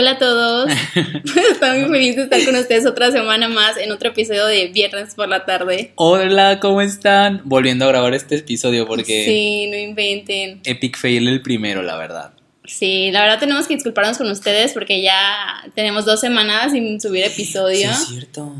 [0.00, 0.70] Hola a todos.
[1.52, 5.14] Estoy muy feliz de estar con ustedes otra semana más en otro episodio de Viernes
[5.14, 5.92] por la tarde.
[5.96, 7.42] Hola, ¿cómo están?
[7.44, 10.62] Volviendo a grabar este episodio porque Sí, no inventen.
[10.64, 12.32] Epic Fail el primero, la verdad.
[12.64, 17.24] Sí, la verdad tenemos que disculparnos con ustedes porque ya tenemos dos semanas sin subir
[17.24, 17.92] episodio.
[17.92, 18.54] Sí, es cierto.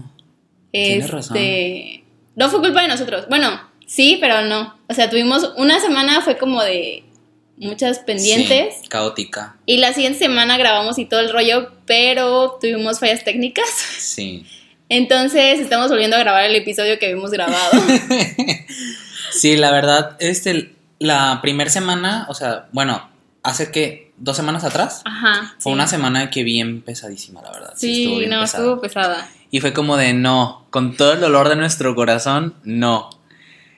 [0.72, 1.38] Tienes razón.
[1.38, 2.04] Este,
[2.36, 3.24] no fue culpa de nosotros.
[3.30, 4.78] Bueno, sí, pero no.
[4.90, 7.02] O sea, tuvimos una semana fue como de
[7.60, 8.74] muchas pendientes.
[8.82, 9.56] Sí, caótica.
[9.66, 13.68] Y la siguiente semana grabamos y todo el rollo, pero tuvimos fallas técnicas.
[13.98, 14.46] Sí.
[14.88, 17.70] Entonces estamos volviendo a grabar el episodio que habíamos grabado.
[19.32, 23.08] sí, la verdad, este, la primera semana, o sea, bueno,
[23.42, 25.54] hace que dos semanas atrás, Ajá.
[25.58, 25.74] fue sí.
[25.74, 27.72] una semana que bien pesadísima, la verdad.
[27.76, 28.64] Sí, Sí, estuvo bien no, pesada.
[28.64, 29.30] estuvo pesada.
[29.50, 33.10] Y fue como de no, con todo el dolor de nuestro corazón, no.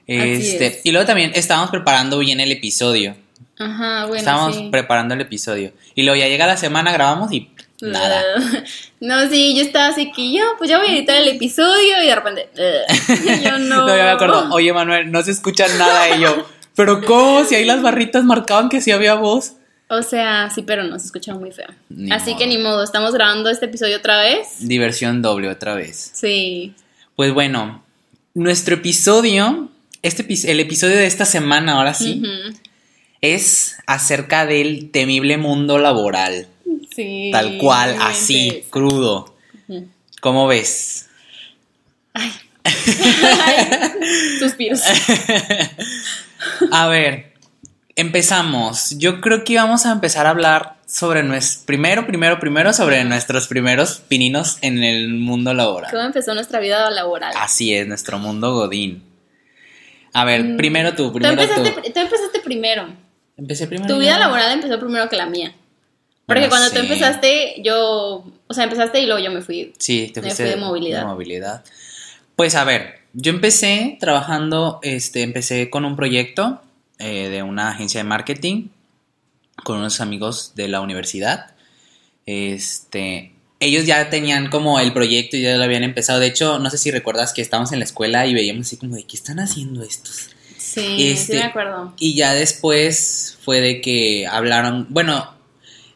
[0.06, 0.80] Este, es.
[0.84, 3.14] y luego también estábamos preparando bien el episodio.
[3.58, 4.68] Ajá, bueno, estábamos sí.
[4.70, 5.72] preparando el episodio.
[5.94, 7.50] Y luego ya llega la semana, grabamos y
[7.80, 8.22] nada.
[9.00, 12.06] No, sí, yo estaba así que yo, pues ya voy a editar el episodio y
[12.06, 13.42] de repente, "Ugh".
[13.44, 13.82] yo no.
[13.82, 16.16] Luego ya me acuerdo, oye Manuel, no se escucha nada.
[16.16, 17.42] Y yo, pero ¿cómo?
[17.44, 19.54] Si ahí las barritas marcaban que sí había voz.
[19.88, 21.66] O sea, sí, pero no se escucha muy feo.
[21.90, 22.38] Ni Así modo.
[22.38, 24.46] que ni modo, estamos grabando este episodio otra vez.
[24.60, 26.12] Diversión doble otra vez.
[26.14, 26.74] Sí.
[27.16, 27.84] Pues bueno,
[28.34, 29.68] nuestro episodio,
[30.02, 32.56] este el episodio de esta semana, ahora sí, Ujú.
[33.22, 36.48] Es acerca del temible mundo laboral.
[36.94, 37.30] Sí.
[37.32, 39.34] Tal cual, así, crudo.
[40.20, 41.08] ¿Cómo ves?
[42.12, 42.30] Ay.
[42.64, 43.90] Ay,
[44.38, 44.82] Suspiros.
[46.70, 47.32] A ver,
[47.96, 48.98] empezamos.
[48.98, 51.66] Yo creo que vamos a empezar a hablar sobre nuestro.
[51.66, 55.90] Primero, primero, primero, sobre nuestros primeros pininos en el mundo laboral.
[55.90, 57.32] ¿Cómo empezó nuestra vida laboral?
[57.36, 59.02] Así es, nuestro mundo Godín.
[60.12, 61.92] A ver, Mm, primero tú, Tú primero empezaste, tú.
[61.92, 62.86] tú empezaste primero.
[63.42, 63.92] Empecé primero.
[63.92, 65.52] Tu vida laboral empezó primero que la mía.
[66.26, 66.82] Porque Bueno, cuando tú sí.
[66.82, 69.72] empezaste, yo, o sea, empezaste y luego yo me fui.
[69.78, 71.00] Sí, te Me fui de movilidad.
[71.00, 71.64] de movilidad.
[72.36, 76.62] Pues a ver, yo empecé trabajando, este, empecé con un proyecto
[76.98, 78.68] eh, de una agencia de marketing
[79.64, 81.50] con unos amigos de la universidad.
[82.26, 86.20] Este, ellos ya tenían como el proyecto y ya lo habían empezado.
[86.20, 88.94] De hecho, no sé si recuerdas que estábamos en la escuela y veíamos así como
[88.96, 90.30] de qué están haciendo estos.
[90.62, 91.92] Sí, Este- sí me acuerdo.
[91.98, 95.34] Y ya después fue de que hablaron, bueno,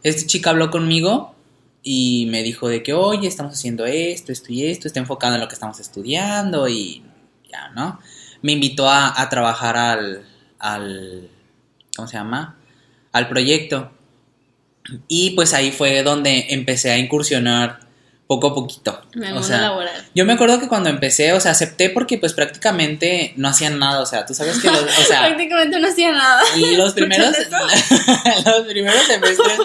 [0.03, 1.35] este chica habló conmigo
[1.83, 5.41] y me dijo de que, oye, estamos haciendo esto, esto y esto, está enfocado en
[5.41, 7.03] lo que estamos estudiando y
[7.51, 8.01] ya, ¿no?
[8.43, 10.27] Me invitó a, a trabajar al,
[10.59, 11.31] al,
[11.95, 12.59] ¿cómo se llama?
[13.13, 13.93] Al proyecto.
[15.09, 17.86] Y pues ahí fue donde empecé a incursionar
[18.27, 19.01] poco a poquito.
[19.15, 20.05] En el O mundo sea, laboral.
[20.15, 24.01] yo me acuerdo que cuando empecé, o sea, acepté porque pues prácticamente no hacían nada,
[24.01, 26.43] o sea, tú sabes que los, o sea, Prácticamente no hacía nada.
[26.57, 29.59] y los primeros, ¿Escuchas los primeros semestres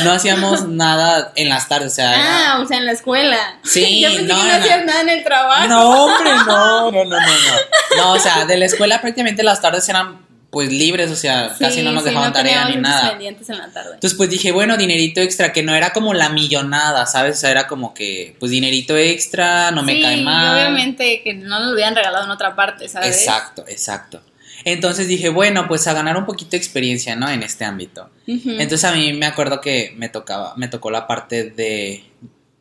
[0.00, 3.38] no hacíamos nada en las tardes, o sea, era- Ah, o sea, en la escuela.
[3.64, 4.54] Sí, Yo pensé no, que no, no.
[4.54, 5.66] hacías nada en el trabajo.
[5.68, 9.62] no, hombre, no, no, no, no, no, no, o sea, de la escuela prácticamente las
[9.62, 13.10] tardes eran pues libres, o sea, Sí, casi no nos sí, dejaban tarea ni nada.
[13.10, 13.90] pendientes en la tarde.
[13.94, 17.36] Entonces, pues dije, bueno, dinerito extra, que no era como la millonada, ¿sabes?
[17.36, 20.54] O sea, era como que, pues dinerito extra, no me cae mal.
[20.56, 23.16] obviamente que no nos lo hubieran regalado en otra parte, ¿sabes?
[23.18, 24.22] Exacto, exacto.
[24.64, 27.28] Entonces dije, bueno, pues a ganar un poquito de experiencia, ¿no?
[27.30, 28.10] En este ámbito.
[28.26, 32.04] Entonces a mí me acuerdo que me tocaba, me tocó la parte de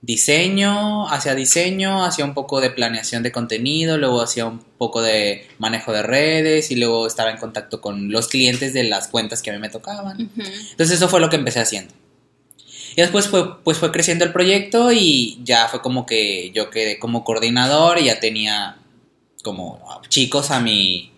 [0.01, 5.47] diseño, hacía diseño, hacía un poco de planeación de contenido, luego hacía un poco de
[5.57, 9.49] manejo de redes y luego estaba en contacto con los clientes de las cuentas que
[9.49, 10.19] a mí me tocaban.
[10.19, 11.93] Entonces eso fue lo que empecé haciendo.
[12.95, 16.97] Y después fue, pues fue creciendo el proyecto y ya fue como que yo quedé
[16.97, 18.77] como coordinador y ya tenía
[19.43, 19.79] como
[20.09, 21.11] chicos a mi,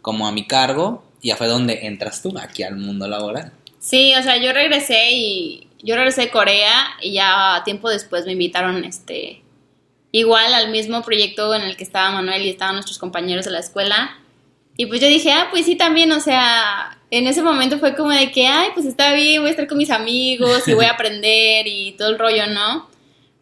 [0.00, 1.04] como a mi cargo.
[1.20, 3.52] Y ya fue donde entras tú aquí al mundo laboral.
[3.78, 8.32] Sí, o sea, yo regresé y yo regresé de Corea y ya tiempo después me
[8.32, 9.42] invitaron este
[10.12, 13.60] igual al mismo proyecto en el que estaba Manuel y estaban nuestros compañeros de la
[13.60, 14.18] escuela.
[14.76, 18.10] Y pues yo dije, ah, pues sí, también, o sea, en ese momento fue como
[18.10, 20.90] de que, ay, pues está bien, voy a estar con mis amigos y voy a
[20.92, 22.88] aprender y todo el rollo, ¿no?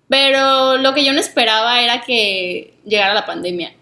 [0.09, 3.73] Pero lo que yo no esperaba era que llegara la pandemia.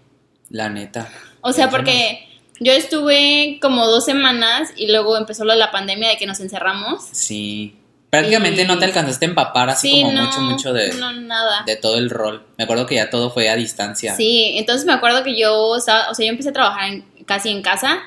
[0.50, 1.10] La neta.
[1.40, 2.28] O sea, porque
[2.60, 6.40] yo estuve como dos semanas y luego empezó lo de la pandemia de que nos
[6.40, 7.04] encerramos.
[7.12, 7.77] Sí.
[8.10, 11.12] Prácticamente Y- no te alcanzaste a empapar así Sí, como no, mucho, mucho de, no,
[11.12, 11.62] nada.
[11.66, 12.42] de todo el rol.
[12.56, 14.14] Me acuerdo que ya todo fue a distancia.
[14.16, 17.50] Sí, entonces me acuerdo que yo, estaba- o sea, yo empecé a trabajar en- casi
[17.50, 17.98] en casa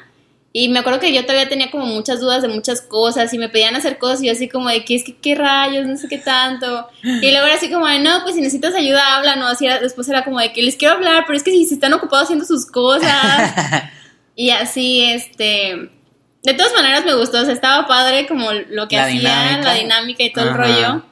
[0.54, 3.48] y me acuerdo que yo todavía tenía como muchas dudas de muchas cosas y me
[3.48, 6.08] pedían hacer cosas y yo así como de que es que qué rayos, no sé
[6.10, 6.88] qué tanto.
[7.04, 9.80] Y luego era así como de, no, pues si necesitas ayuda, habla, no, así era-
[9.80, 12.24] después era como de que les quiero hablar, pero es que si se están ocupados
[12.26, 13.04] haciendo sus cosas.
[14.36, 15.90] y así, este...
[16.44, 19.68] De todas maneras me gustó, o sea, estaba padre como lo que La hacía, dinámica.
[19.68, 21.04] la dinámica y todo el rollo.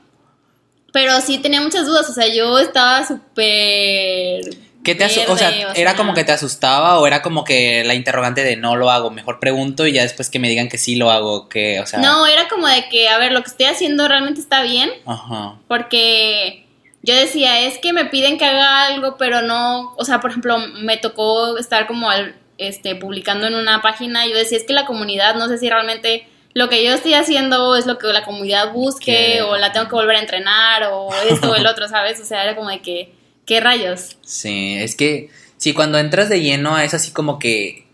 [0.91, 4.41] Pero sí tenía muchas dudas, o sea, yo estaba súper...
[4.83, 7.93] ¿Qué te verde, o sea, era como que te asustaba o era como que la
[7.95, 10.95] interrogante de no lo hago, mejor pregunto y ya después que me digan que sí
[10.95, 13.65] lo hago, que, o sea, No, era como de que, a ver, lo que estoy
[13.67, 15.55] haciendo realmente está bien, ajá.
[15.67, 16.65] porque
[17.03, 20.57] yo decía, es que me piden que haga algo, pero no, o sea, por ejemplo,
[20.57, 24.85] me tocó estar como al, este, publicando en una página, yo decía, es que la
[24.85, 28.73] comunidad, no sé si realmente lo que yo estoy haciendo es lo que la comunidad
[28.73, 29.41] busque, ¿Qué?
[29.41, 32.19] o la tengo que volver a entrenar, o esto o el otro, ¿sabes?
[32.19, 33.13] O sea, era como de que,
[33.45, 34.17] ¿qué rayos?
[34.21, 37.87] Sí, es que sí, cuando entras de lleno es así como que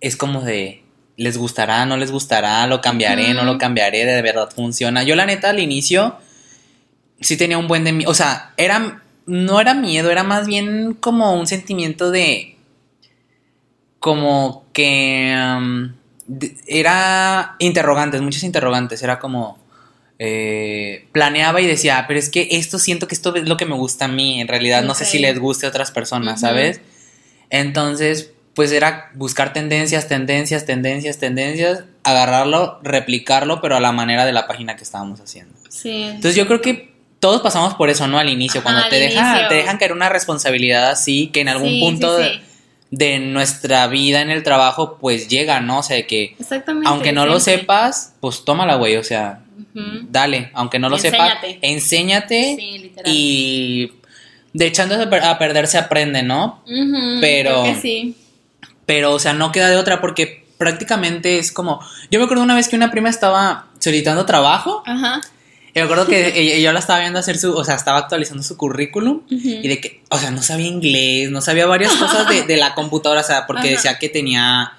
[0.00, 0.82] es como de
[1.16, 5.04] les gustará, no les gustará, lo cambiaré, no lo cambiaré, de verdad funciona.
[5.04, 6.18] Yo la neta al inicio
[7.20, 10.94] sí tenía un buen de mí, o sea, era no era miedo, era más bien
[10.94, 12.53] como un sentimiento de
[14.04, 15.94] como que um,
[16.66, 19.56] era interrogantes, muchos interrogantes, era como
[20.18, 23.64] eh, planeaba y decía, "Ah, pero es que esto siento que esto es lo que
[23.64, 26.40] me gusta a mí, en realidad no sé si les guste a otras personas.
[26.40, 26.82] ¿sabes?
[27.48, 34.32] Entonces, pues era buscar tendencias, tendencias, tendencias, tendencias, agarrarlo, replicarlo, pero a la manera de
[34.32, 35.54] la página que estábamos haciendo.
[35.70, 36.02] Sí.
[36.02, 38.18] Entonces yo creo que todos pasamos por eso, ¿no?
[38.18, 39.48] Al inicio, Ajá, cuando al te, dejan, inicio.
[39.48, 42.40] te dejan caer una responsabilidad así, que en algún Sí, punto sí, sí.
[42.98, 45.78] De, nuestra vida en el trabajo, pues llega, ¿no?
[45.78, 46.88] O sea, que Exactamente.
[46.88, 49.40] aunque no lo sepas, pues tómala, güey, o sea,
[50.10, 52.56] dale, aunque no lo sepas, Enséñate.
[52.58, 53.92] Sí, y
[54.52, 56.62] de echándose a per- a perder se aprende, ¿no?
[56.66, 58.16] Ujú, pero- creo que sí.
[58.86, 61.80] Pero, o sea, no queda de otra porque prácticamente es como...
[62.10, 65.20] Yo me acuerdo una vez que una prima estaba solicitando trabajo Ajá.
[65.74, 67.52] Y me acuerdo que yo la estaba viendo hacer su...
[67.52, 71.40] O sea, estaba actualizando su currículum y de que, o sea, no sabía inglés, no
[71.40, 73.76] sabía varias cosas de, de la computadora, o sea, porque Ajá.
[73.76, 74.72] decía que tenía,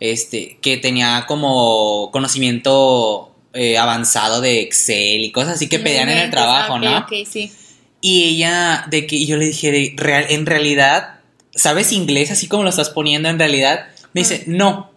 [0.00, 6.10] este, que tenía como conocimiento eh, avanzado de Excel y cosas así que No pedían
[6.10, 6.98] en el trabajo, Ah, ok, ¿no?
[6.98, 7.52] Ok, sí.
[8.00, 11.20] Y ella, de que y yo le dije, de, real, en realidad,
[11.54, 13.86] ¿sabes inglés así como lo estás poniendo en realidad?
[14.12, 14.90] Me dice, no.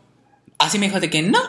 [0.57, 1.39] Así me dijo de que no.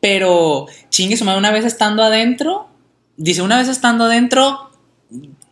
[0.00, 2.68] Pero chingue su madre, una vez estando adentro,
[3.16, 4.70] dice, una vez estando adentro,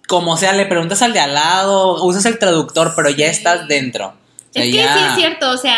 [0.06, 4.08] como sea, le preguntas al de al lado, usas el traductor, pero ya estás dentro.
[4.08, 5.76] O sea, Es que ya- sí es cierto, o sea,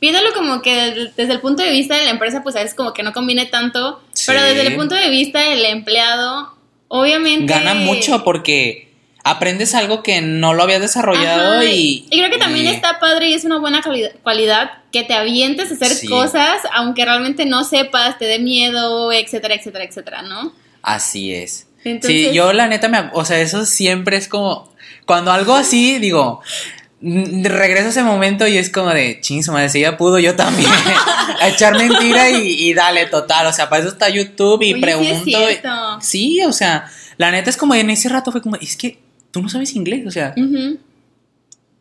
[0.00, 2.92] viéndolo como que desde, el punto de vista de la empresa, pues a veces como
[2.92, 4.24] que no conviene tanto, Sí.
[4.26, 6.54] pero desde el punto de vista del empleado,
[6.88, 7.52] obviamente...
[7.52, 8.90] Gana mucho porque
[9.22, 12.06] aprendes algo que no lo habías desarrollado Ajá, y...
[12.10, 13.82] y creo que también y- está padre y es una buena
[14.22, 16.08] cualidad que te avientes a hacer Sí.
[16.08, 20.52] cosas, aunque realmente no sepas, te dé miedo, etcétera, etcétera, etcétera, ¿no?
[20.82, 21.66] Así es.
[21.84, 23.10] Entonces- sí, yo la neta me...
[23.14, 24.72] O sea, eso siempre es como...
[25.06, 26.40] Cuando algo así, digo...
[27.02, 30.36] Regreso a ese momento y es como de, ching, su madre, si ella pudo, yo
[30.36, 30.68] también.
[31.40, 33.46] a echar mentira y, y dale, total.
[33.46, 34.82] O sea, para eso está YouTube y Oye,
[35.24, 35.98] sí es pregunto.
[36.02, 38.98] Sí, o sea, la neta es como en ese rato fue como, es que
[39.30, 40.06] tú no sabes inglés.
[40.06, 40.34] O sea,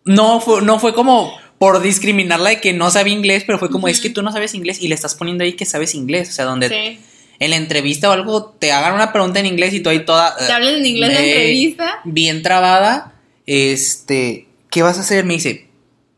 [0.06, 3.90] no fue, no fue como por discriminarla de que no sabía inglés, pero fue como,
[3.90, 6.30] es que tú no sabes inglés y le estás poniendo ahí que sabes inglés.
[6.30, 7.00] O sea, donde Sí.
[7.40, 10.36] En la entrevista o algo te hagan una pregunta en inglés y tú ahí toda...
[10.36, 12.00] Te hablan en inglés en la eh, entrevista.
[12.04, 13.14] Bien trabada,
[13.46, 15.26] este, ¿qué vas a hacer?
[15.26, 15.68] Me dice,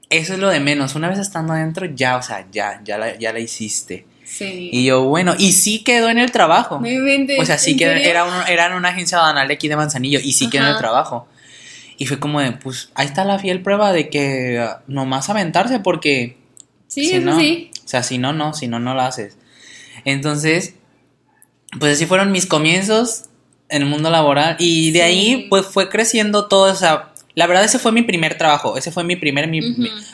[0.09, 3.17] eso es lo de menos, una vez estando adentro, ya, o sea, ya, ya la,
[3.17, 4.05] ya la hiciste.
[4.25, 4.69] Sí.
[4.71, 6.79] Y yo, bueno, y sí quedó en el trabajo.
[6.79, 8.09] No inventes, O sea, sí ¿en que serio?
[8.09, 10.67] era, un- era en una agencia banal de aquí de Manzanillo y sí quedó en
[10.69, 10.79] el Ajá.
[10.81, 11.27] trabajo.
[11.97, 15.79] Y fue como de, pues, ahí está la fiel prueba de que ah, nomás aventarse
[15.79, 16.37] porque...
[16.87, 17.71] Sí, si eso no, sí.
[17.85, 19.37] O sea, si no, no, si no, no lo haces.
[20.05, 20.75] Entonces,
[21.79, 23.23] pues así fueron mis comienzos
[23.69, 24.55] en el mundo laboral.
[24.59, 25.03] Y de Sí.
[25.05, 26.71] ahí, pues fue creciendo todo.
[26.71, 28.77] O sea, la verdad, ese fue mi primer trabajo.
[28.77, 29.47] Ese fue mi primer.
[29.47, 29.61] mi-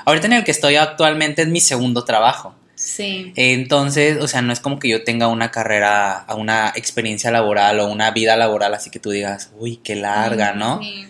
[0.06, 2.54] ahorita en el que estoy actualmente es mi segundo trabajo.
[2.76, 3.34] Sí.
[3.36, 7.88] Entonces, o sea, no es como que yo tenga una carrera, una experiencia laboral o
[7.88, 10.80] una vida laboral, así que tú digas, uy, qué larga, ¿no?
[10.84, 11.06] Sí.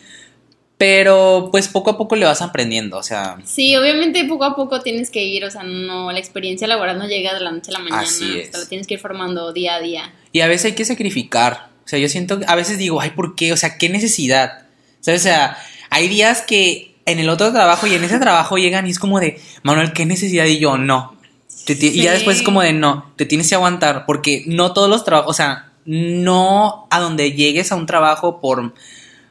[0.77, 4.80] Pero pues poco a poco le vas aprendiendo, o sea, Sí, obviamente poco a poco
[4.82, 7.74] tienes que ir, o sea, no, la experiencia laboral no llega de la noche a
[7.74, 8.50] la mañana, Así es.
[8.50, 10.13] o sea, la tienes que ir formando día a día.
[10.38, 11.70] Y a veces hay que sacrificar.
[11.84, 13.53] O sea, yo siento, a veces digo, ay, ¿por qué?
[13.53, 14.67] O sea, ¿qué necesidad?
[15.00, 15.22] ¿Sabes?
[15.22, 15.58] O sea,
[15.89, 19.20] hay días que en el otro trabajo y en ese trabajo llegan y es como
[19.20, 20.46] de, Manuel, ¿qué necesidad?
[20.46, 21.17] Y yo, no.
[21.65, 24.91] Te Y ya después es como de, no, te tienes que aguantar porque no todos
[24.91, 28.74] los trabajos, o sea, no a donde llegues a un trabajo por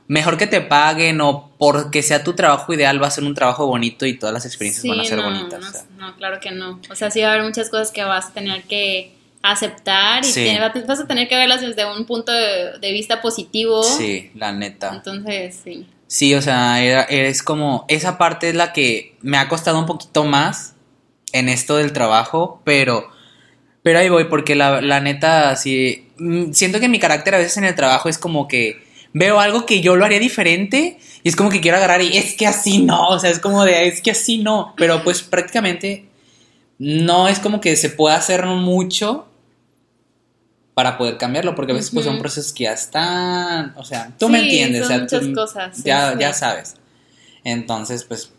[0.09, 3.67] mejor que te paguen o porque sea tu trabajo ideal va a ser un trabajo
[3.67, 5.61] bonito y todas las experiencias Sí, van a ser no, bonitas.
[5.61, 5.85] no, o sea.
[5.99, 6.81] no, claro que no.
[6.91, 9.16] O sea, sí va a haber muchas cosas que vas a tener que
[9.51, 10.57] aceptar y Sí.
[10.87, 13.83] vas a tener que verlas desde un punto de, de vista positivo.
[13.83, 14.93] Sí, la neta.
[14.95, 15.87] Entonces, sí.
[16.09, 19.87] Sí, o sea, era- es como, esa parte es la que me ha costado un
[19.87, 20.75] poquito más
[21.33, 23.09] en esto del trabajo, pero,
[23.83, 27.57] pero ahí voy, porque la, la neta, sí, mm, siento que mi carácter a veces
[27.57, 31.35] en el trabajo es como que veo algo que yo lo haría diferente y es
[31.37, 34.01] como que quiero agarrar y es que así no, o sea, es como de, es
[34.01, 36.05] que así no, pero pues prácticamente
[36.79, 39.27] no es como que se pueda hacer mucho
[40.77, 44.29] para poder cambiarlo, porque a veces pues son procesos que ya están, o sea, tú
[44.29, 46.19] me entiendes, son o sea, muchas tú- cosas, sí, ya, sí.
[46.21, 46.75] ya sabes.
[47.45, 48.31] Entonces, pues,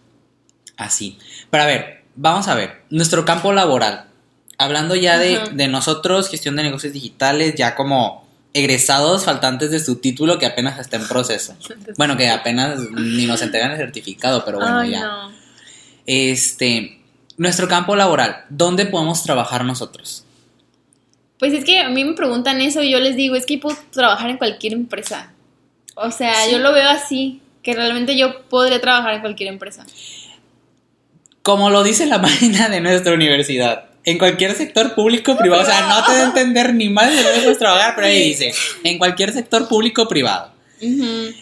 [0.77, 1.17] así.
[1.49, 4.05] Pero a ver, vamos a ver, nuestro campo laboral,
[4.59, 9.95] hablando ya de, de nosotros, gestión de negocios digitales, ya como egresados faltantes de su
[9.95, 11.55] título que apenas está en proceso.
[11.97, 14.99] Bueno, que apenas ni nos entregan el certificado, pero bueno, ya.
[15.01, 15.31] no.
[16.05, 17.01] Este,
[17.37, 20.23] nuestro campo laboral, ¿dónde podemos trabajar nosotros?
[21.39, 23.77] Pues es que a mí me preguntan eso y yo les digo, es que puedo
[23.91, 25.31] trabajar en cualquier empresa.
[25.95, 26.51] O sea, Sí.
[26.51, 29.85] yo lo veo así, que realmente yo podría trabajar en cualquier empresa.
[31.43, 35.65] Como lo dice la página de nuestra universidad, en cualquier sector público o privado, o
[35.65, 38.53] sea, no te a entender ni más de dónde puedes trabajar, pero ahí dice,
[38.83, 40.51] en cualquier sector público o privado.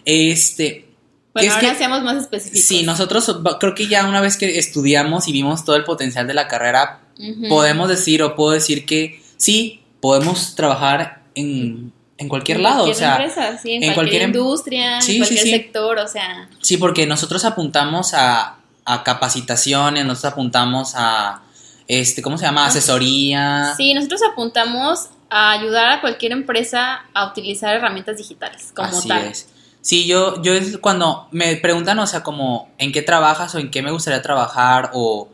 [0.06, 0.86] Este,
[1.34, 2.62] Bueno, es ahora que- seamos más específicos.
[2.66, 6.34] sí, nosotros creo que ya una vez que estudiamos y vimos todo el potencial de
[6.34, 7.02] la carrera,
[7.50, 12.96] podemos decir o puedo decir que sí, podemos trabajar en, en cualquier lado, o cualquier
[12.96, 15.50] sea, empresa, sí, en, en cualquier, cualquier em- industria, Sí, en cualquier sí.
[15.50, 21.42] sector, o sea, Sí, porque nosotros apuntamos a, a capacitaciones, nosotros apuntamos a,
[21.88, 22.66] este, ¿cómo se llama?
[22.66, 23.74] Ah, Asesoría.
[23.76, 29.24] sí, nosotros apuntamos a ayudar a cualquier empresa a utilizar herramientas digitales como Así tal.
[29.24, 29.50] es.
[29.82, 33.72] Sí, yo, yo es cuando me preguntan, o sea, como en qué trabajas o en
[33.72, 35.30] qué me gustaría trabajar o,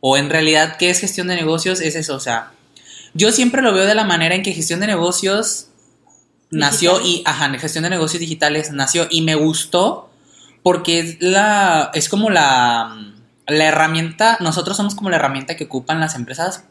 [0.00, 2.52] o en realidad qué es gestión de negocios, es eso, o sea,
[3.14, 5.68] yo siempre lo veo de la manera en que gestión de negocios
[6.50, 10.10] nació y, ajá, gestión de negocios digitales nació y me gustó
[10.62, 13.14] porque es la, es como la,
[13.46, 16.64] la herramienta, nosotros somos como la herramienta que ocupan las empresas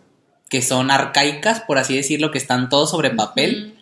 [0.49, 3.75] que son arcaicas, por así decirlo, que están todos sobre papel.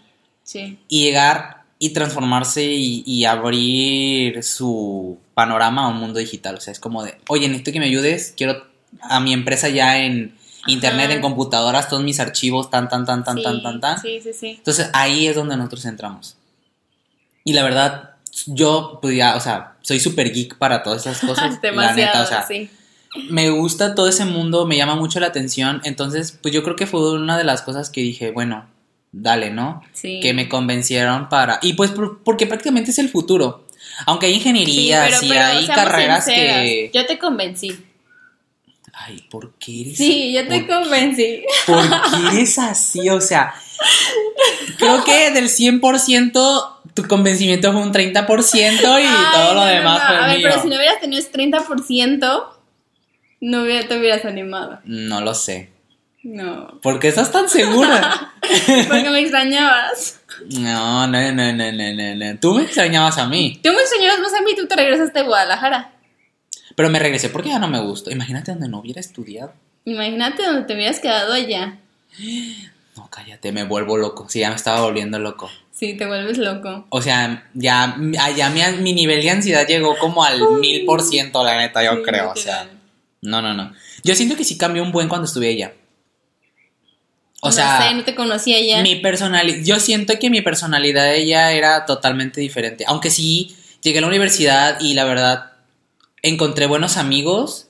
[0.43, 0.79] Sí.
[0.87, 6.55] y llegar y transformarse y, y abrir su panorama a un mundo digital.
[6.55, 8.65] O sea, es como de, oye, necesito que me ayudes, quiero
[9.01, 10.36] a mi empresa ya en
[10.67, 13.99] internet, en computadoras, todos mis archivos, tan, tan, tan, tan, sí, tan, tan, tan.
[14.01, 14.47] Sí, sí, sí.
[14.57, 16.35] Entonces ahí es donde nosotros entramos.
[17.43, 18.11] Y la verdad,
[18.45, 21.53] yo, pues ya, o sea, soy súper geek para todas esas cosas.
[21.55, 22.69] la Demasiado, neta, o sea, sí.
[23.29, 25.81] me gusta todo ese mundo, me llama mucho la atención.
[25.83, 28.67] Entonces, pues yo creo que fue una de las cosas que dije, bueno,
[29.13, 29.81] dale, ¿no?
[29.93, 30.19] Sí.
[30.21, 31.59] que me convencieron para...
[31.61, 33.65] Y pues por- porque prácticamente es el futuro.
[34.05, 36.91] Aunque hay Sí, ingenierías pero- y pero hay carreras sinceras, que...
[36.93, 37.75] Yo te convencí.
[38.99, 39.97] Ay, ¿por qué eres...
[39.97, 41.43] Sí, yo te ¿por, convencí.
[41.67, 43.07] por qué eres así?
[43.09, 43.53] O sea,
[44.79, 48.27] creo que del 100% tu convencimiento fue un 30%
[48.81, 50.07] y Ay, todo lo no, no, demás no.
[50.07, 50.47] fue A ver, mío.
[50.49, 52.43] pero si no hubieras tenido ese 30%,
[53.41, 54.79] no hubiera- te hubieras animado.
[54.85, 55.69] No lo sé.
[56.23, 56.79] No.
[56.81, 58.33] ¿Por qué estás tan segura?
[58.87, 60.19] Porque me extrañabas.
[60.49, 62.39] no, no, no, no, no, no, no.
[62.39, 63.59] Tú me extrañabas a mí.
[63.63, 65.91] Tú me extrañabas más a mí, tú te regresaste a Guadalajara.
[66.77, 68.11] Pero me regresé porque ya no me gustó.
[68.11, 69.51] Imagínate donde no hubiera estudiado.
[69.83, 71.79] Imagínate donde te hubieras quedado allá.
[72.95, 74.27] No, cállate, me vuelvo loco.
[74.29, 75.49] Sí, ya me estaba volviendo loco.
[75.71, 76.85] Sí, te vuelves loco.
[76.89, 81.43] O sea, ya, allá mi, mi nivel de ansiedad llegó como al mil por ciento,
[81.43, 82.29] la neta, yo Sí, creo.
[82.29, 82.69] O sea,
[83.23, 83.73] no, no, no.
[84.03, 85.73] Yo siento que sí cambió un buen cuando estuve allá.
[87.41, 88.83] O no sea, sé, no te conocía ya.
[88.83, 92.83] mi personalidad, yo siento que mi personalidad de ella era totalmente diferente.
[92.87, 95.53] Aunque sí, llegué a la universidad y la verdad
[96.29, 97.67] encontré buenos amigos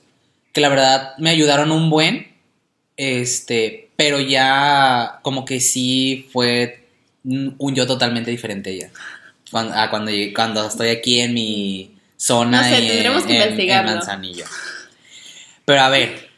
[0.52, 2.28] que la verdad me ayudaron un buen.
[2.96, 6.84] Este, pero ya como que sí fue
[7.24, 8.90] un yo totalmente diferente ella.
[9.50, 13.48] Cuando, a cuando, cuando estoy aquí en mi zona No sé, tendremos que en- en
[13.50, 13.92] investigarlo.
[13.92, 14.44] Manzanillo.
[15.64, 16.28] Pero a ver,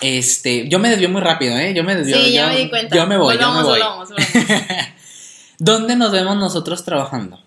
[0.00, 1.74] este, yo me desvío muy rápido, ¿eh?
[1.74, 2.16] Yo me desvío.
[2.18, 2.94] sí, ya yo- me di cuenta.
[2.96, 3.80] Yo me voy, yo me Volvamos, voy.
[3.80, 4.88] volvamos, volvamos.
[5.58, 7.42] ¿Dónde nos vemos nosotros trabajando?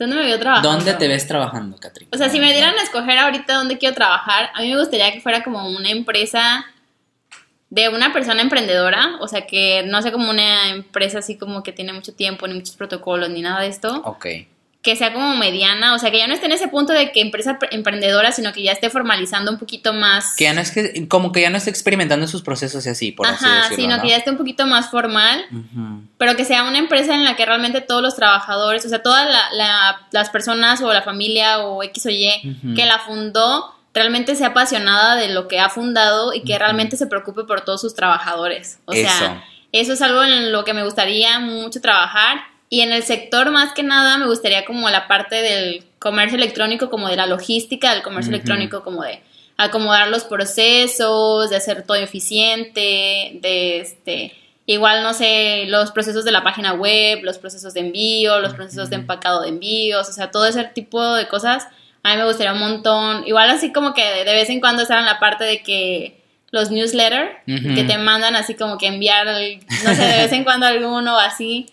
[0.00, 0.70] ¿Dónde me veo trabajando?
[0.70, 2.08] ¿Dónde te ves trabajando, Catrín?
[2.10, 5.12] O sea, si me dieran a escoger ahorita dónde quiero trabajar, a mí me gustaría
[5.12, 6.64] que fuera como una empresa
[7.68, 11.72] de una persona emprendedora, o sea, que no sea como una empresa así como que
[11.72, 14.26] tiene mucho tiempo, ni muchos protocolos, ni nada de esto, Ok.
[14.82, 17.20] Que sea como mediana, o sea, que ya no esté en ese punto de que
[17.20, 20.34] empresa pre- emprendedora, sino que ya esté formalizando un poquito más.
[20.36, 23.12] Que ya no es que, como que ya no está experimentando sus procesos y así,
[23.12, 24.02] por así Ajá, decirlo, sino ¿no?
[24.02, 25.44] que ya esté un poquito más formal,
[26.16, 29.26] pero que sea una empresa en la que realmente todos los trabajadores, o sea, todas
[29.28, 34.34] la- la- las personas o la familia o X o Y que la fundó, realmente
[34.34, 37.94] sea apasionada de lo que ha fundado y que realmente se preocupe por todos sus
[37.94, 38.78] trabajadores.
[38.86, 39.18] O Eso.
[39.18, 42.38] sea, eso es algo en lo que me gustaría mucho trabajar.
[42.70, 46.88] Y en el sector, más que nada, me gustaría como la parte del comercio electrónico,
[46.88, 49.20] como de la logística del comercio electrónico, como de
[49.58, 54.34] acomodar los procesos, de hacer todo eficiente, de este
[54.66, 58.88] Igual, no sé, los procesos de la página web, los procesos de envío, los procesos
[58.88, 61.66] de empacado de envíos, o sea, todo ese tipo de cosas
[62.02, 63.26] a mí me gustaría un montón.
[63.26, 66.70] Igual así como que de vez en cuando estar en la parte de que los
[66.70, 71.18] newsletters que te mandan así como que enviar, no sé, de vez en cuando alguno
[71.18, 71.66] así.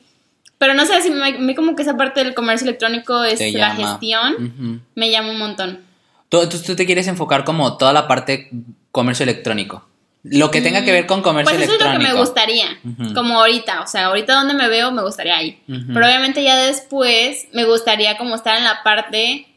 [0.58, 3.76] Pero no sé, si a mí como que esa parte del comercio electrónico es la
[3.76, 5.82] gestión, me llama un montón.
[6.30, 8.50] Tú, tú, te quieres enfocar como toda la parte
[8.92, 9.88] comercio electrónico.
[10.24, 11.86] Lo que tenga que ver con comercio pues electrónico.
[11.86, 15.04] Eso es lo que me gustaría, como ahorita, o sea, ahorita donde me veo me
[15.04, 15.62] gustaría ahí.
[15.68, 19.48] Pero obviamente ya después me gustaría como estar en la parte,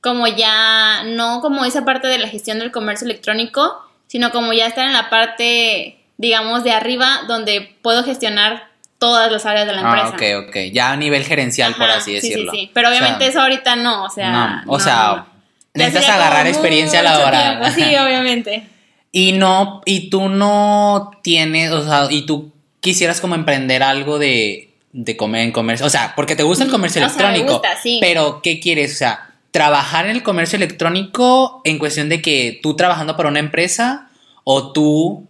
[0.00, 4.66] como ya, no como esa parte de la gestión del comercio electrónico, sino como ya
[4.66, 9.80] estar en la parte, digamos, de arriba, donde puedo gestionar todas las áreas de la
[9.80, 10.08] empresa.
[10.12, 10.56] Ah, ok, ok.
[10.72, 12.52] Ya a nivel gerencial, por así decirlo.
[12.52, 12.70] Sí, sí, sí.
[12.74, 14.30] Pero obviamente eso ahorita no, o sea.
[14.66, 15.26] No, o sea,
[15.74, 17.72] necesitas agarrar experiencia laboral.
[17.72, 18.66] Sí, obviamente.
[19.12, 24.74] Y no, y tú no tienes, o sea, y tú quisieras como emprender algo de,
[24.92, 25.86] de comer en comercio.
[25.86, 27.46] O sea, porque te gusta el comercio electrónico.
[27.46, 27.98] me gusta, sí.
[28.00, 28.92] Pero, ¿qué quieres?
[28.92, 33.38] O sea, trabajar en el comercio electrónico en cuestión de que tú trabajando para una
[33.38, 34.10] empresa
[34.44, 35.26] o tú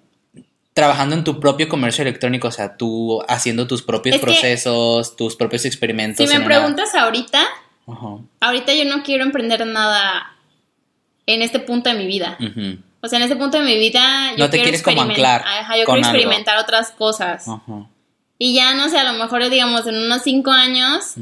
[0.79, 5.65] trabajando en tu propio comercio electrónico, o sea, tú haciendo tus propios procesos, tus propios
[5.65, 6.31] experimentos.
[6.31, 7.45] Si me preguntas ahorita,
[8.39, 10.37] ahorita yo no quiero emprender nada
[11.27, 12.39] en este punto de mi vida.
[13.01, 15.45] O sea, en este punto de mi vida yo no te quieres como anclar.
[15.77, 17.47] yo quiero experimentar otras cosas.
[18.39, 21.15] Y ya no sé, a lo mejor digamos en unos cinco años,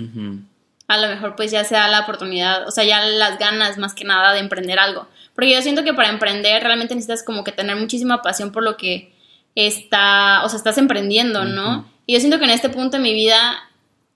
[0.86, 3.94] a lo mejor pues ya se da la oportunidad, o sea, ya las ganas más
[3.94, 5.08] que nada de emprender algo.
[5.34, 8.76] Porque yo siento que para emprender realmente necesitas como que tener muchísima pasión por lo
[8.76, 9.15] que
[9.56, 11.90] está, o sea, estás emprendiendo, ¿no?
[12.06, 13.58] Y yo siento que en este punto de mi vida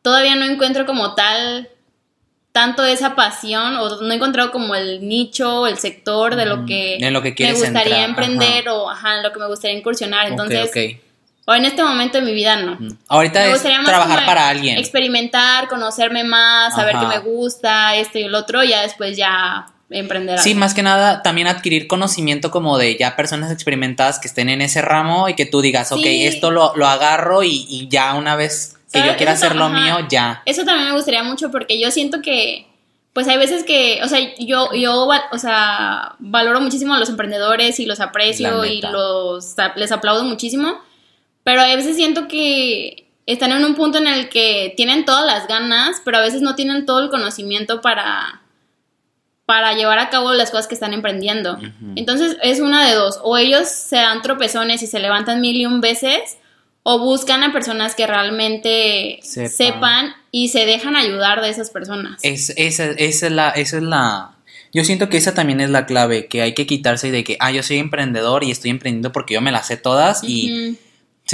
[0.03, 1.69] todavía no encuentro como tal
[2.53, 6.99] tanto esa pasión o no he encontrado como el nicho, el sector de lo que,
[7.01, 10.29] me gustaría emprender o ajá, en lo que me gustaría incursionar.
[10.29, 10.71] Entonces,
[11.47, 12.79] o en este momento de mi vida no.
[13.09, 14.79] Ahorita es trabajar para alguien.
[14.79, 19.67] Experimentar, conocerme más, saber qué me gusta, esto y el otro, y ya después ya
[19.91, 20.39] emprender.
[20.39, 24.63] Sí, más que nada también adquirir conocimiento como de ya personas experimentadas que estén en
[24.63, 28.77] ese ramo y que tú digas, ok, esto lo, lo agarro y, ya una vez
[28.93, 30.43] que yo quiera hacer lo mío, ya.
[30.47, 32.67] Eso también me gustaría mucho porque yo siento que,
[33.13, 37.81] pues hay veces que, o sea, yo, yo, o sea, valoro muchísimo a los emprendedores
[37.81, 40.81] y los aprecio y los, les aplaudo muchísimo,
[41.43, 45.49] pero a veces siento que están en un punto en el que tienen todas las
[45.49, 48.41] ganas, pero a veces no tienen todo el conocimiento para
[49.51, 51.59] para llevar a cabo las cosas que están emprendiendo.
[51.97, 55.67] Entonces es una de dos, o ellos se dan tropezones y se levantan mil y
[55.67, 56.39] un veces,
[56.85, 62.21] o buscan a personas que realmente sepan, y se dejan ayudar de esas personas.
[62.23, 64.37] Es, esa, es la, esa es la...
[64.73, 67.51] Yo siento que esa también es la clave, que hay que quitarse de que, ah,
[67.51, 70.79] yo soy emprendedor y estoy emprendiendo porque yo me las sé todas y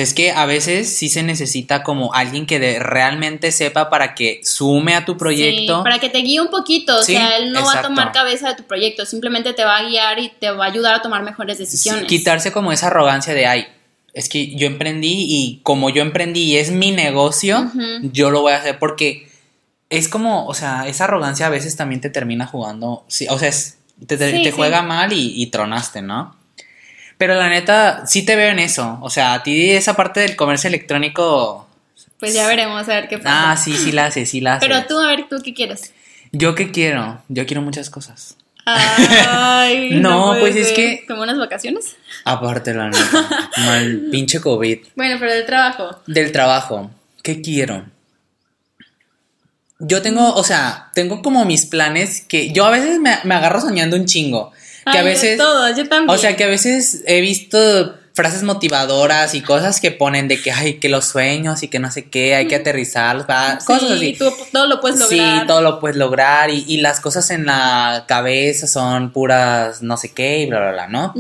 [0.03, 4.41] es que a veces sí se necesita como alguien que de, realmente sepa para que
[4.45, 5.79] sume a tu proyecto.
[5.79, 6.99] Sí, para que te guíe un poquito.
[6.99, 9.83] o sea, él no va a tomar cabeza de tu proyecto, simplemente te va a
[9.85, 12.05] guiar y te va a ayudar a tomar mejores decisiones.
[12.05, 13.67] quitarse como esa arrogancia de, ay,
[14.13, 17.71] es que yo emprendí y como yo emprendí y es mi negocio,
[18.03, 19.29] yo lo voy a hacer porque
[19.89, 23.51] es como, o sea, esa arrogancia a veces también te termina jugando, o sea,
[24.07, 26.36] te, te, juega mal y, y tronaste, ¿no?
[27.19, 28.99] Pero la neta, sí te veo en eso.
[29.01, 31.67] O sea, a ti esa parte del comercio electrónico.
[32.19, 33.53] Pues ya veremos a ver qué pasa.
[33.53, 34.67] Ah, sí, sí la hace, sí la hace.
[34.67, 35.93] Pero tú, a ver, ¿tú qué quieres?
[36.33, 37.23] ¿Yo qué quiero?
[37.29, 38.37] Yo quiero muchas cosas.
[38.67, 41.05] Ay, no, pues es que.
[41.07, 41.97] ¿Como unas vacaciones?
[42.25, 43.51] Aparte, la neta.
[43.59, 44.79] mal pinche COVID.
[44.97, 46.03] Bueno, pero del trabajo.
[46.07, 46.91] Del trabajo.
[47.23, 47.87] ¿Qué quiero?
[49.79, 53.61] Yo tengo, o sea, tengo como mis planes que yo a veces me, me agarro
[53.61, 54.53] soñando un chingo
[54.91, 55.39] que a veces...
[55.39, 56.09] yo también.
[56.09, 60.51] O sea, que a veces he visto frases motivadoras y cosas que ponen de que,
[60.51, 63.27] ay, que los sueños y que no sé qué, hay que aterrizarlos,
[63.65, 64.15] cosas así.
[64.15, 65.41] Tú todo lo puedes lograr.
[65.41, 69.99] Sí, todo lo puedes lograr y, y, las cosas en la cabeza son puras no
[69.99, 71.15] sé qué y bla, bla, bla, ¿no?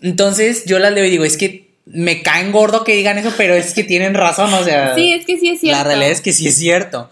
[0.00, 3.54] Entonces yo las leo y digo, es que me caen gordo que digan eso, pero
[3.54, 4.94] es que tienen razón, o sea.
[4.94, 5.78] Sí, es que sí es cierto.
[5.78, 7.10] La realidad es que sí es cierto.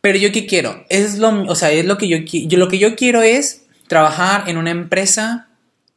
[0.00, 2.78] Pero yo qué quiero, es lo, o sea, es lo que yo, yo lo que
[2.78, 5.48] yo quiero es trabajar en una empresa,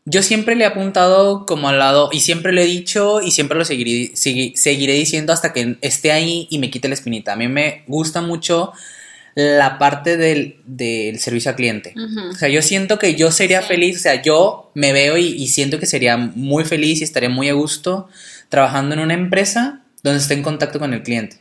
[0.05, 3.57] yo siempre le he apuntado como al lado, y siempre lo he dicho, y siempre
[3.57, 7.33] lo seguiré, seguiré diciendo hasta que esté ahí y me quite la espinita.
[7.33, 8.73] A mí me gusta mucho
[9.35, 11.93] la parte del, servicio al cliente.
[12.31, 15.47] O sea, yo siento que yo sería feliz, o sea, yo me veo y, y,
[15.47, 18.09] siento que sería muy feliz y estaría muy a gusto
[18.49, 21.37] trabajando en una empresa donde esté en contacto con el cliente.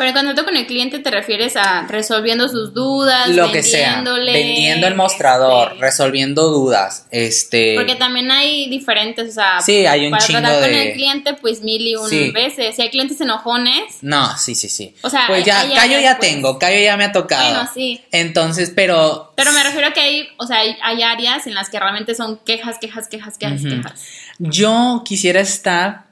[0.00, 4.02] Pero cuando tú con el cliente te refieres a resolviendo sus dudas, Lo que sea,
[4.02, 7.74] vendiendo el mostrador, este, resolviendo dudas, este...
[7.76, 10.92] Porque también hay diferentes, o sea, Sí, hay un para chingo tratar con de- el
[10.94, 12.30] cliente, pues mil y un Sí.
[12.30, 12.76] veces.
[12.76, 14.94] Si hay clientes enojones, No, sí, sí, sí.
[15.02, 16.30] O sea, pues ya, callo ya pues.
[16.30, 17.50] tengo, callo ya me ha tocado.
[17.54, 18.00] bueno, sí.
[18.10, 19.34] Entonces, pero...
[19.36, 22.14] Pero me refiero a que hay, o sea, hay, hay áreas en las que realmente
[22.14, 24.02] son quejas, quejas, quejas, quejas, quejas.
[24.38, 26.09] Yo quisiera estar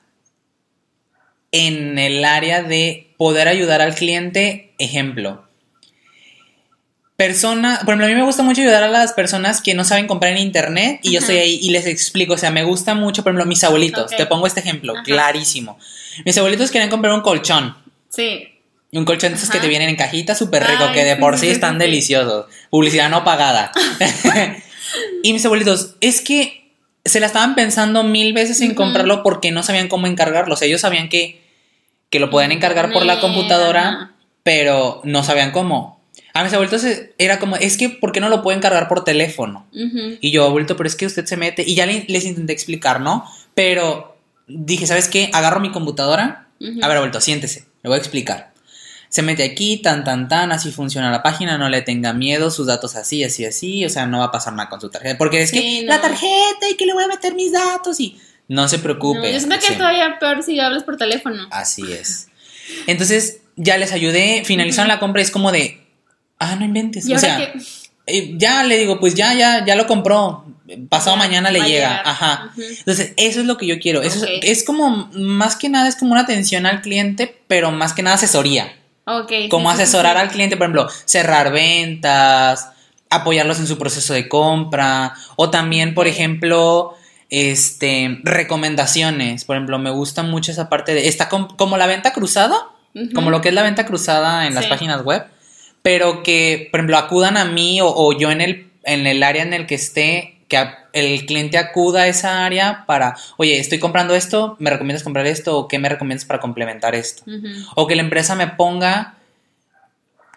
[1.52, 5.44] en el área de poder ayudar al cliente, ejemplo.
[7.16, 10.06] Persona, por ejemplo, a mí me gusta mucho ayudar a las personas que no saben
[10.06, 13.24] comprar en internet y yo estoy ahí y les explico, o sea, me gusta mucho,
[13.24, 15.02] por ejemplo, mis abuelitos, te pongo este ejemplo, Ajá.
[15.02, 15.78] clarísimo.
[16.24, 17.76] Mis abuelitos quieren comprar un colchón,
[18.08, 18.48] Sí.
[18.92, 21.48] un colchón de esos que te vienen en cajita súper rico, que de por sí,
[21.48, 22.46] están deliciosos.
[22.70, 23.72] Publicidad no pagada.
[25.24, 26.70] y mis abuelitos, es que
[27.04, 30.54] se la estaban pensando mil veces en comprarlo porque no sabían cómo encargarlo.
[30.54, 31.37] O sea, ellos sabían que,
[32.10, 35.98] que lo podían encargar por la computadora, pero no sabían cómo.
[36.34, 36.84] A mis abuelitos
[37.18, 39.66] era como, es que, ¿por qué no lo pueden cargar por teléfono?
[40.20, 41.64] Y yo, abuelito, pero es que usted se mete.
[41.66, 43.24] Y ya le- les intenté explicar, ¿no?
[43.54, 44.16] Pero
[44.46, 45.30] dije, ¿sabes qué?
[45.32, 46.46] Agarro mi computadora.
[46.82, 47.66] A ver, abuelito, siéntese.
[47.82, 48.52] Le voy a explicar.
[49.08, 52.66] Se mete aquí, tan, tan, tan, así funciona la página, no le tenga miedo, sus
[52.66, 55.16] datos así, así, así, o sea, no va a pasar nada con su tarjeta.
[55.16, 55.94] Porque es Sí, que no.
[55.94, 58.18] la tarjeta y que le voy a meter mis datos y
[58.48, 59.20] no se preocupe.
[59.20, 59.72] No, yo siento que Sí.
[59.72, 61.46] es todavía peor si hablas por teléfono.
[61.50, 62.28] Así es.
[62.86, 65.80] Entonces, ya les ayudé, finalizaron la compra y es como de,
[66.38, 67.06] ah, no inventes.
[67.08, 67.60] Y o sea, que
[68.06, 70.44] eh, ya le digo, pues ya, ya, ya lo compró.
[70.88, 72.02] Pasado Ya, mañana le llega.
[72.04, 72.52] Ajá.
[72.56, 74.02] Entonces, eso es lo que yo quiero.
[74.02, 77.94] Eso es, es como, más que nada, es como una atención al cliente, pero más
[77.94, 78.74] que nada asesoría.
[79.06, 79.32] Ok.
[79.48, 80.22] Como sí, asesorar sí.
[80.22, 82.68] al cliente, por ejemplo, cerrar ventas,
[83.08, 86.94] apoyarlos en su proceso de compra, o también, por ejemplo,
[87.30, 89.44] este, recomendaciones.
[89.44, 92.56] Por ejemplo, me gusta mucho esa parte de, está com- como la venta cruzada,
[93.14, 95.24] como lo que es la venta cruzada en las páginas web,
[95.82, 99.42] pero que, por ejemplo, acudan a mí o, o yo en el, en el área
[99.42, 104.14] en el que esté, que el cliente acuda a esa área para, oye, estoy comprando
[104.14, 107.22] esto, ¿me recomiendas comprar esto o qué me recomiendas para complementar esto?
[107.76, 109.14] O que la empresa me ponga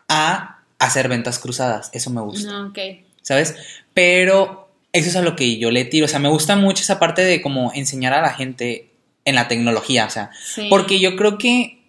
[0.07, 2.73] a hacer ventas cruzadas, eso me gusta, No.
[3.21, 3.55] ¿sabes?
[3.93, 4.60] Pero
[4.93, 7.23] eso es a lo que yo le tiro, o sea, me gusta mucho esa parte
[7.23, 8.91] de como enseñar a la gente
[9.25, 10.67] en la tecnología, o sea, Sí.
[10.69, 11.79] porque yo creo que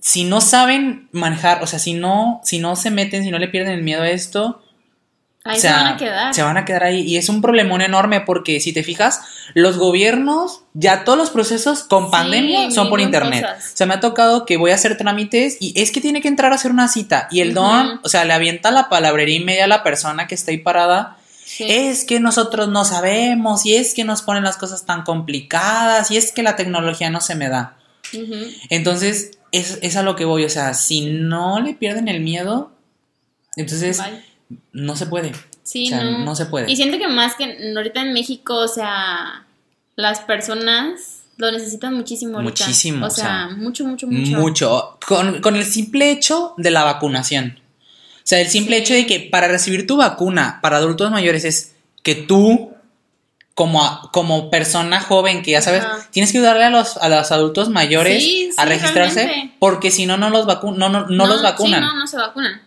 [0.00, 3.48] si no saben manejar, o sea, si no, si no se meten, si no le
[3.48, 4.62] pierden el miedo a esto,
[5.48, 6.34] Ahí o sea, se van a quedar.
[6.34, 7.02] se van a quedar ahí.
[7.02, 9.20] Y es un problemón enorme porque si te fijas,
[9.54, 13.42] los gobiernos, ya todos los procesos con Sí, pandemia son por internet.
[13.42, 13.72] cosas.
[13.72, 16.26] O sea, me ha tocado que voy a hacer trámites y es que tiene que
[16.26, 17.28] entrar a hacer una cita.
[17.30, 20.34] Y el don, o sea, le avienta la palabrería y media a la persona que
[20.34, 21.16] está ahí parada.
[21.46, 21.64] Sí.
[21.68, 26.16] Es que nosotros no sabemos, y es que nos ponen las cosas tan complicadas, y
[26.16, 27.78] es que la tecnología no se me da.
[28.68, 30.44] Entonces, es, es a lo que voy.
[30.44, 32.72] O sea, si no le pierden el miedo,
[33.54, 34.24] entonces Bye.
[34.72, 35.32] no se puede.
[35.62, 36.18] Sí, o sea, no.
[36.24, 36.70] no se puede.
[36.70, 39.46] Y siento que más que ahorita en México, o sea,
[39.94, 42.64] las personas lo necesitan muchísimo ahorita.
[42.64, 44.36] Muchísimo, O sea, mucho, mucho, mucho.
[44.38, 44.98] Mucho.
[45.06, 47.58] Con, con el simple hecho de la vacunación.
[48.26, 51.76] O sea, el simple hecho de que para recibir tu vacuna para adultos mayores es
[52.02, 52.72] que tú,
[53.54, 56.08] como, como persona joven, que ya sabes, Ajá.
[56.10, 59.54] tienes que ayudarle a los, a los adultos mayores Sí, a registrarse, realmente.
[59.60, 61.80] porque si no, no los, vacu no, no, no los vacunan.
[61.82, 62.62] Sí, no, no se vacunan.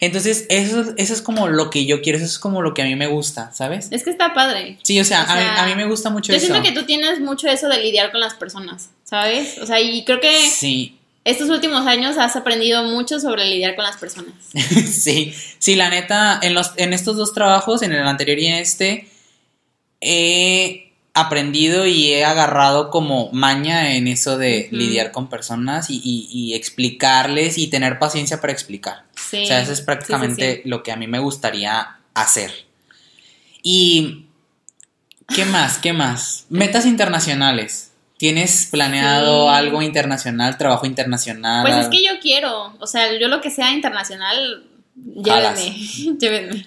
[0.00, 2.84] Entonces, eso, eso es como lo que yo quiero, eso es como lo que a
[2.86, 3.88] mí me gusta, ¿sabes?
[3.90, 4.78] Es que está padre.
[4.84, 6.46] Sí, o sea, O a, mí, a mí me gusta mucho Yo eso.
[6.46, 9.58] siento que tú tienes mucho eso de lidiar con las personas, ¿sabes?
[9.58, 10.95] O sea, y creo que Sí,
[11.26, 14.32] estos últimos años has aprendido mucho sobre lidiar con las personas.
[14.90, 18.54] sí, sí, la neta, en, los, en estos dos trabajos, en el anterior y en
[18.54, 19.08] este,
[20.00, 26.28] he aprendido y he agarrado como maña en eso de lidiar con personas y, y-
[26.30, 29.04] y explicarles y tener paciencia para explicar.
[29.30, 29.42] Sí.
[29.44, 30.68] O sea, eso es sí, prácticamente sí.
[30.68, 32.52] lo que a mí me gustaría hacer.
[33.62, 34.26] Y,
[35.34, 35.78] ¿qué más?
[35.78, 36.44] ¿Qué más?
[36.50, 37.92] Metas internacionales.
[38.18, 39.54] ¿Tienes planeado Sí.
[39.56, 41.62] algo internacional, trabajo internacional?
[41.66, 45.76] Pues es que yo quiero, o sea, yo lo que sea internacional, llévenme,
[46.18, 46.66] llévenme.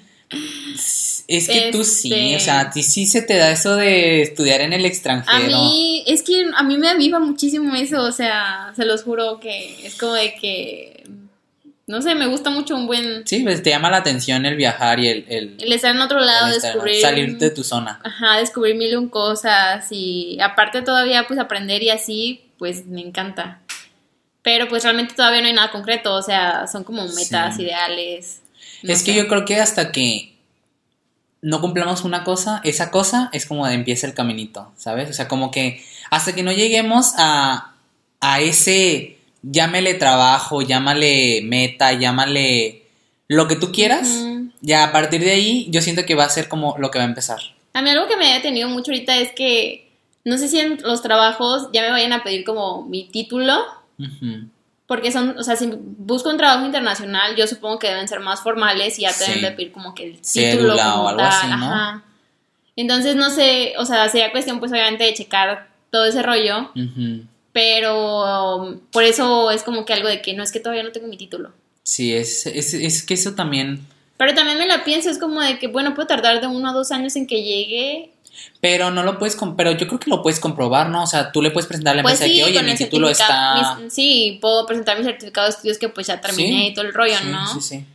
[1.27, 4.21] Es que tú sí, Este- o sea, a ti sí se te da eso de
[4.21, 5.57] estudiar en el A extranjero.
[5.63, 9.85] mí, es que a mí me aviva muchísimo eso, o sea, se los juro que
[9.85, 11.03] es como de que,
[11.89, 14.99] no sé, me gusta mucho un buen, Sí, pues te llama la atención el viajar
[14.99, 17.99] y el, el- el estar en otro lado, descubrir, salir de tu zona.
[18.03, 23.01] ajá, descubrir mil y un cosas y aparte todavía pues aprender y así, pues me
[23.01, 23.59] encanta.
[24.41, 27.63] Pero pues realmente todavía no hay nada concreto, o sea, son como metas, Sí.
[27.63, 28.41] ideales.
[28.83, 30.33] no es que yo creo que hasta que
[31.41, 35.09] no cumplamos una cosa, esa cosa es como de empieza el caminito, ¿sabes?
[35.09, 37.73] O sea, como que hasta que no lleguemos a,
[38.19, 42.83] a ese llámale trabajo, llámale meta, llámale
[43.27, 44.07] lo que tú quieras.
[44.09, 44.51] Ujú.
[44.61, 47.05] Ya a partir de ahí, yo siento que va a ser como lo que va
[47.05, 47.39] a empezar.
[47.73, 49.89] A mí algo que me ha detenido mucho ahorita es que
[50.25, 53.55] no sé si en los trabajos ya me vayan a pedir como mi título,
[54.85, 58.41] porque son, o sea, si busco un trabajo internacional, yo supongo que deben ser más
[58.41, 59.31] formales y ya te Sí.
[59.31, 61.53] deben de pedir como que el Cédula título o como algo tal, así, ¿no?
[61.55, 62.03] ajá.
[62.75, 67.23] Entonces no sé, o sea, sería cuestión pues obviamente de checar todo ese rollo, Ujú.
[67.51, 70.91] Pero um, por eso es como que algo de que no es que todavía no
[70.91, 71.51] tengo mi título.
[71.83, 73.85] Sí, es, es, es que eso también...
[74.17, 76.73] Pero también me la pienso, es como de que, bueno, puedo tardar de uno a
[76.73, 78.11] dos años en que llegue.
[78.61, 81.03] Pero no lo puedes, pero yo creo que lo puedes comprobar, ¿no?
[81.03, 82.77] O sea, tú le puedes presentar a la Pues empresa de sí, que, oye, mi
[82.77, 83.77] título está...
[83.81, 86.85] mis- sí, puedo presentar mi certificado de estudios que pues ya terminé Sí, y todo
[86.85, 87.53] el rollo, sí, ¿no?
[87.53, 87.85] Sí, sí.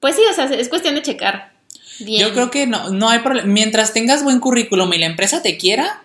[0.00, 1.52] Pues sí, o sea, es cuestión de checar.
[2.00, 2.26] Bien.
[2.26, 3.46] Yo creo que no, no hay problema.
[3.46, 5.99] Mientras tengas buen currículum y la empresa te quiera,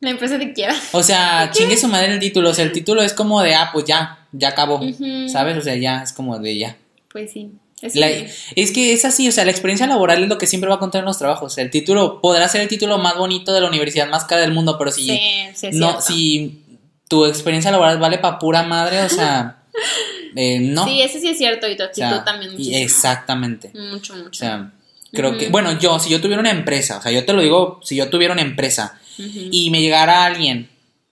[0.00, 0.74] La empresa te quiera.
[0.92, 2.50] o sea, chingue su madre el título.
[2.50, 4.80] O sea, el título es como de, ah, pues ya, ya acabó.
[5.28, 5.56] ¿Sabes?
[5.58, 6.76] O sea, ya es como de ya.
[7.10, 7.50] Pues sí.
[7.80, 10.46] Es La- que- es que es así, o sea, la experiencia laboral es lo que
[10.48, 11.58] siempre va a contar en los trabajos.
[11.58, 14.76] El título podrá ser el título más bonito de la universidad más cara del mundo,
[14.78, 15.20] pero si sí,
[15.54, 16.60] sí, no, si
[17.08, 19.62] tu experiencia laboral vale pa' pura madre, o sea,
[20.36, 20.86] eh, no.
[20.86, 22.76] Sí, eso sí es cierto y tu O actitud sea, también muchísimo.
[22.78, 23.70] exactamente.
[23.74, 24.28] Mucho, mucho.
[24.30, 24.72] O sea,
[25.12, 27.80] creo que, bueno, yo, si yo tuviera una empresa, o sea, yo te lo digo,
[27.84, 30.68] si yo tuviera una empresa Y me llegara alguien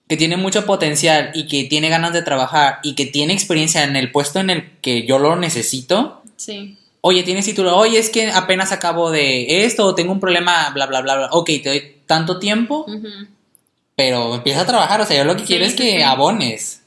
[0.07, 3.95] que tiene mucho potencial y que tiene ganas de trabajar y que tiene experiencia en
[3.97, 6.77] el puesto en el que yo lo necesito, Sí.
[7.01, 10.85] oye, tienes título, oye, es que apenas acabo de esto, o tengo un problema, bla,
[10.85, 12.85] bla, bla, bla, ok, te doy tanto tiempo,
[13.95, 16.01] pero empieza a trabajar, o sea, yo lo que Sí, quiero es que sí.
[16.01, 16.83] abones,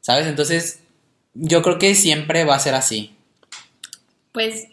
[0.00, 0.26] ¿sabes?
[0.26, 0.80] Entonces,
[1.34, 3.12] yo creo que siempre va a ser así.
[4.32, 4.66] Pues,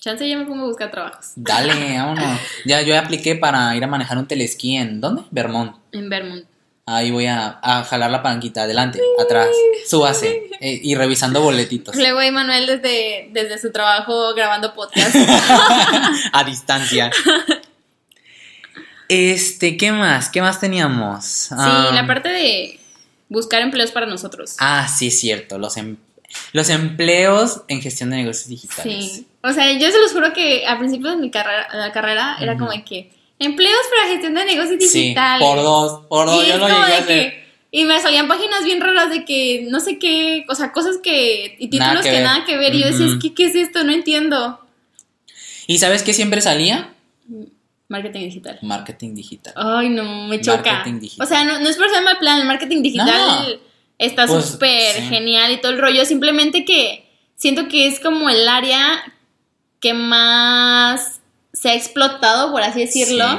[0.00, 1.32] chance ya me pongo a buscar trabajos.
[1.36, 2.40] Dale, vámonos.
[2.64, 5.22] Ya yo apliqué para ir a manejar un telesquí en, ¿dónde?
[5.30, 5.76] Vermont.
[5.92, 6.44] En Vermont.
[6.88, 9.48] Ahí voy a, a jalar la palanquita, adelante, atrás,
[9.88, 11.96] súbase, eh, y revisando boletitos.
[11.96, 15.16] Luego ahí Manuel desde, desde su trabajo grabando podcast.
[16.32, 17.10] a distancia.
[19.08, 20.28] Este, ¿qué más?
[20.28, 21.24] ¿Qué más teníamos?
[21.24, 22.78] Sí, Ah, la parte de
[23.28, 24.54] buscar empleos para nosotros.
[24.60, 25.58] Ah, sí, es cierto.
[25.58, 25.96] Los, em-
[26.52, 29.12] los empleos en gestión de negocios digitales.
[29.12, 29.26] Sí.
[29.42, 32.56] O sea, yo se los juro que al principio de mi carrera, la carrera era
[32.56, 35.46] como de que empleos para gestión de negocios Sí, digitales.
[35.46, 37.06] por dos, por dos, Y yo lo llegué a hacer.
[37.06, 40.96] que- y me salían páginas bien raras de que no sé qué, o sea, cosas
[41.02, 43.16] que y títulos Nada que nada que ver y yo decía, Ujú.
[43.16, 43.84] es que, ¿qué es esto?
[43.84, 44.60] No entiendo.
[45.66, 46.94] ¿Y sabes qué siempre salía?
[47.88, 48.58] Marketing digital.
[48.62, 49.52] Marketing digital.
[49.56, 50.72] Ay, no, me choca.
[50.72, 51.26] Marketing digital.
[51.26, 53.65] O sea, no, no es por ser mal plan, el marketing digital No.
[53.98, 55.02] Está Pues, súper sí.
[55.08, 59.12] genial y todo el rollo, simplemente que siento que es como el área
[59.80, 61.20] que más
[61.52, 63.28] se ha explotado, por así decirlo.
[63.28, 63.38] Sí.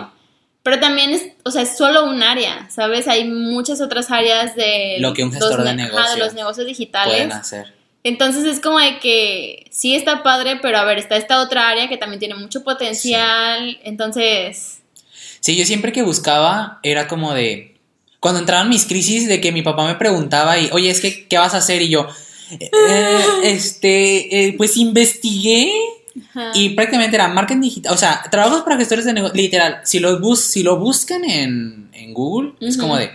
[0.64, 3.08] Pero también es, o sea, es solo un área, ¿sabes?
[3.08, 6.34] Hay muchas otras áreas de Lo que un los gestor de ajá, negocio de los
[6.34, 7.14] negocios digitales.
[7.16, 7.74] Pueden hacer.
[8.04, 11.88] Entonces es como de que sí está padre, pero a ver, está esta otra área
[11.88, 13.80] que también tiene mucho potencial.
[13.84, 14.82] Entonces,
[15.40, 17.77] Sí, yo siempre que buscaba era como de...
[18.28, 21.38] Cuando entraban mis crisis de que mi papá me preguntaba y, oye, es que, ¿qué
[21.38, 21.82] vas a hacer?
[21.82, 22.10] Y yo,
[22.60, 25.72] "Eh, este, eh, pues investigué
[26.32, 26.52] ajá.
[26.54, 27.94] y prácticamente era marketing digital.
[27.94, 29.80] O sea, trabajos para gestores de negocio, literal.
[29.86, 33.12] Si lo, bus si lo buscan en, en Google, es como de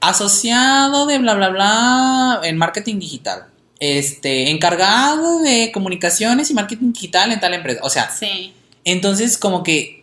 [0.00, 3.44] asociado de bla, bla, bla en marketing digital.
[3.78, 7.82] Este, encargado de comunicaciones y marketing digital en tal empresa.
[7.84, 8.52] O sea, sí.
[8.84, 9.99] entonces, como que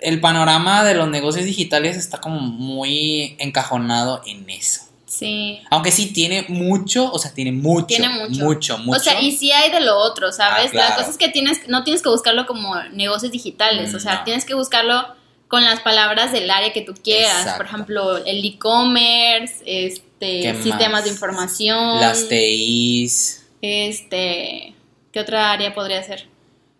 [0.00, 4.82] el panorama de los negocios digitales está como muy encajonado en eso.
[5.06, 5.60] Sí.
[5.70, 7.86] Aunque sí tiene mucho, o sea, tiene mucho.
[7.86, 8.44] Tiene mucho.
[8.44, 9.00] Mucho, mucho.
[9.00, 10.66] O sea, y sí hay de lo otro, ¿sabes?
[10.66, 10.90] Ah, claro.
[10.90, 14.24] La cosa es que tienes, no tienes que buscarlo como negocios digitales, o sea, No.
[14.24, 15.16] tienes que buscarlo
[15.48, 17.38] con las palabras del área que tú quieras.
[17.38, 17.56] Exacto.
[17.56, 21.04] Por ejemplo, el e-commerce, este, ¿Qué sistemas más?
[21.04, 22.00] de información.
[22.00, 23.46] Las TIs.
[23.62, 24.74] Este,
[25.10, 26.28] ¿qué otra área podría ser?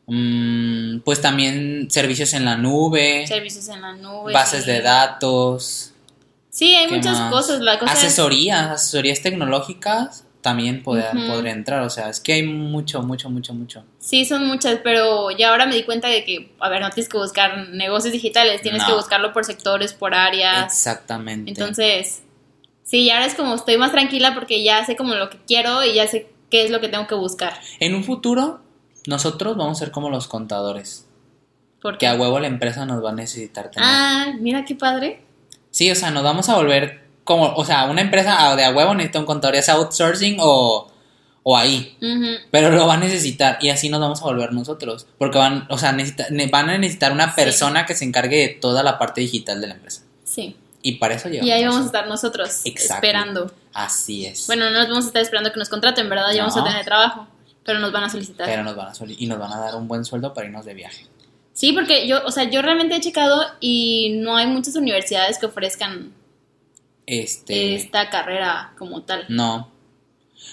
[0.09, 3.27] Mm, pues también servicios en la nube.
[3.27, 4.33] Servicios en la nube.
[4.33, 4.71] bases sí.
[4.71, 5.93] de datos.
[6.51, 7.33] Sí, hay ¿qué muchas más?
[7.33, 7.61] cosas.
[7.61, 11.11] La cosa es- Asesorías, asesorías tecnológicas también podría
[11.53, 11.83] entrar.
[11.83, 13.85] O sea, es que hay mucho, mucho, mucho, mucho.
[13.99, 17.09] Sí, son muchas, pero ya ahora me di cuenta de que, a ver, no tienes
[17.09, 18.89] que buscar negocios digitales, tienes No.
[18.89, 20.73] que buscarlo por sectores, por áreas.
[20.73, 21.51] Exactamente.
[21.51, 22.23] Entonces,
[22.85, 25.85] sí, ya ahora es como estoy más tranquila porque ya sé como lo que quiero
[25.85, 27.61] y ya sé qué es lo que tengo que buscar.
[27.81, 28.61] en un futuro,
[29.09, 31.07] nosotros vamos a ser como los contadores.
[31.83, 33.89] Porque, Que a huevo la empresa nos va a necesitar tener.
[33.91, 35.23] ah, mira qué padre.
[35.71, 38.95] Sí, o sea, nos vamos a volver como, o sea, una empresa de a huevo
[38.95, 40.91] necesita un contador, ya sea outsourcing o,
[41.43, 41.97] o ahí.
[42.51, 45.07] Pero lo va a necesitar y así nos vamos a volver nosotros.
[45.19, 47.33] Porque van, o sea, necesita- ne- van a necesitar una Sí.
[47.37, 50.03] persona que se encargue de toda la parte digital de la empresa.
[50.25, 50.57] Sí.
[50.83, 51.29] Y para eso.
[51.29, 52.95] Y ahí vamos a estar nosotros Exacto.
[52.95, 53.53] esperando.
[53.75, 54.47] Así es.
[54.47, 56.33] Bueno, no nos vamos a estar esperando que nos contraten, ¿verdad?
[56.35, 57.27] Ya vamos a tener trabajo,
[57.69, 58.47] pero nos van a solicitar.
[58.49, 60.65] Pero nos van a soli- y nos van a dar un buen sueldo para irnos
[60.65, 61.05] de viaje.
[61.53, 65.45] Sí, porque yo, o sea, yo realmente he checado y no hay muchas universidades que
[65.47, 66.15] ofrezcan
[67.05, 67.75] Este.
[67.75, 69.27] esta carrera como tal.
[69.29, 69.71] No.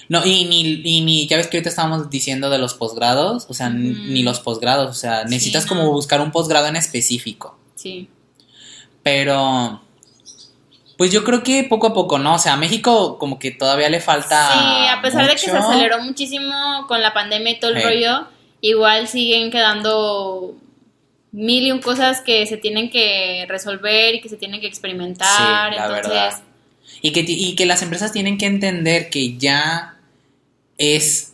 [0.09, 3.53] No, y ni, y ni, ya ves que ahorita estábamos diciendo de los posgrados, o
[3.53, 5.69] sea, ni los posgrados, o sea, Sí, necesitas no.
[5.69, 7.57] como buscar un posgrado en específico.
[7.75, 8.09] Sí.
[9.03, 9.81] Pero,
[10.97, 12.35] pues yo creo que poco a poco, ¿no?
[12.35, 14.51] O sea, a México como que todavía le falta.
[14.53, 18.27] Sí, a pesar de que se aceleró muchísimo con la pandemia y todo el rollo,
[18.61, 20.55] igual siguen quedando
[21.31, 25.71] mil y un cosas que se tienen que resolver y que se tienen que experimentar.
[25.73, 26.43] Sí, la entonces, verdad.
[27.01, 29.97] Y que, y que las empresas tienen que entender que ya
[30.77, 31.33] es.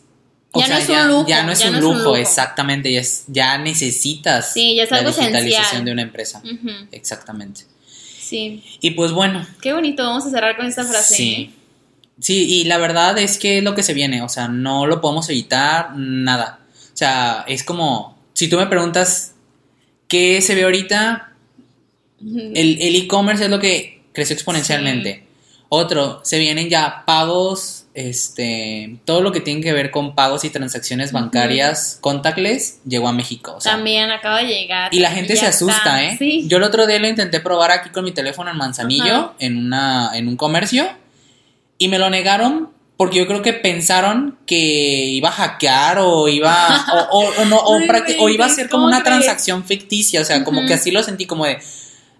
[0.54, 2.04] O Ya no es un lujo, ya no es ya un no es un lujo,
[2.04, 2.16] lujo.
[2.16, 2.92] exactamente.
[2.92, 5.84] Ya, es- ya necesitas Sí, ya es la digitalización esencial.
[5.84, 6.42] de una empresa.
[6.90, 7.62] Exactamente.
[8.32, 8.62] Sí.
[8.80, 11.14] Y pues bueno, Qué bonito, vamos a cerrar con esta frase.
[11.14, 11.16] ¿eh?
[11.16, 11.54] Sí.
[12.20, 15.00] Sí, y la verdad es que es lo que se viene, o sea, no lo
[15.00, 16.60] podemos evitar, nada.
[16.92, 19.34] O sea, es como, si tú me preguntas
[20.08, 21.32] qué se ve ahorita,
[22.54, 25.26] el e-commerce es lo que creció exponencialmente.
[25.68, 30.50] Otro, se vienen ya pagos, este, todo lo que tiene que ver con pagos y
[30.50, 33.54] transacciones bancarias contactless llegó a México.
[33.56, 34.94] O sea, También acaba de llegar.
[34.94, 36.04] y la gente se asusta, está.
[36.04, 36.16] ¿eh?
[36.18, 36.44] Sí.
[36.48, 39.32] Yo el otro día lo intenté probar aquí con mi teléfono en Manzanillo, Ajá.
[39.38, 40.88] en, una, en un comercio,
[41.78, 46.84] y me lo negaron porque yo creo que pensaron que iba a hackear o iba,
[47.10, 50.44] o, o- o no, o, iba a ser como ¿cómo una transacción ficticia, o sea,
[50.44, 51.58] como que así lo sentí como de...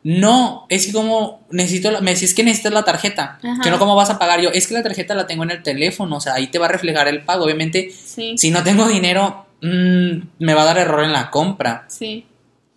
[0.04, 3.60] No, es que como necesito, la- me decís que necesitas la tarjeta, Ajá.
[3.62, 5.62] que no cómo vas a pagar yo, es que la tarjeta la tengo en el
[5.62, 8.34] teléfono, o sea, ahí te va a reflejar el pago, obviamente, Sí.
[8.36, 11.84] si no tengo dinero, mm, me va a dar error en la compra.
[11.88, 12.26] Sí.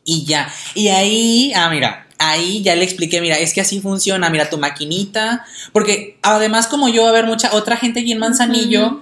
[0.04, 0.48] Y ya.
[0.76, 4.60] Y ahí, ah, mira, ahí ya le expliqué, mira, es que así funciona, mira tu
[4.60, 5.46] maquinita.
[5.74, 9.02] Porque además, como yo, va a haber mucha otra gente aquí en Manzanillo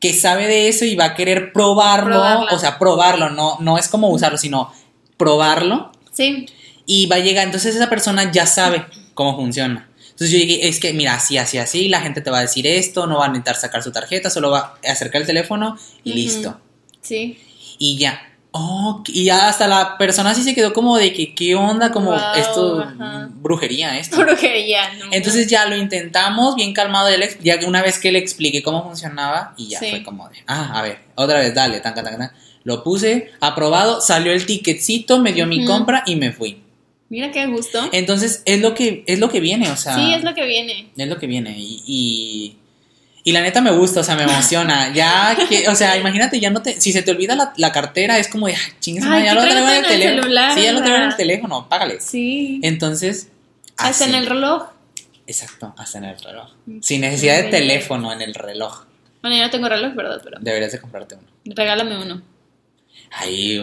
[0.00, 2.10] que sabe de eso y va a querer probarlo.
[2.20, 2.52] Probarla.
[2.52, 4.72] O sea, probarlo, no, no es como usarlo, sino
[5.16, 5.90] probarlo.
[6.12, 6.46] Sí.
[6.86, 9.88] Y va a llegar, entonces esa persona ya sabe cómo funciona.
[10.10, 12.66] Entonces yo llegué, es que mira, así, así, así, la gente te va a decir
[12.66, 16.12] esto, no va a necesitar sacar su tarjeta, solo va a acercar el teléfono y
[16.12, 16.60] listo.
[17.00, 17.38] Sí.
[17.78, 18.20] Y ya.
[18.56, 21.90] Oh, y ya hasta la persona sí se quedó como de que, ¿qué onda?
[21.90, 23.28] Como Wow, esto, ajá.
[23.32, 24.16] brujería esto.
[24.18, 25.06] Brujería, ¿no?
[25.10, 28.84] Entonces ya lo intentamos, bien calmado, ex- ya que una vez que le expliqué cómo
[28.84, 29.90] funcionaba, y ya Sí.
[29.90, 32.30] fue como de, ah, a ver, otra vez, dale, tan, tan, tan.
[32.62, 36.62] Lo puse, aprobado, salió el ticketcito, me dio mi compra y me fui.
[37.10, 37.88] Mira qué gusto.
[37.92, 39.94] Entonces es lo que, es lo que viene, o sea.
[39.94, 40.90] sí, es lo que viene.
[40.96, 41.54] Es lo que viene.
[41.58, 42.56] Y, y,
[43.24, 44.92] y la neta me gusta, o sea, me emociona.
[44.94, 46.80] Ya que, o sea, imagínate, ya no te.
[46.80, 49.68] Si se te olvida la, la cartera, es como de, "Ay, chingas, ya lo traigo
[49.68, 50.22] en el teléfono.
[50.22, 52.00] celular, sí, ya lo traigo en el teléfono, págale.
[52.00, 52.60] Sí.
[52.62, 53.28] Entonces.
[53.76, 54.64] Hasta en el reloj.
[55.26, 56.50] Exacto, hasta en el reloj.
[56.82, 58.84] Sin necesidad de teléfono en el reloj.
[59.22, 60.20] Bueno, yo no tengo reloj, ¿verdad?
[60.22, 61.26] Pero Deberías de comprarte uno.
[61.46, 62.22] regálame uno.
[63.10, 63.58] Ahí,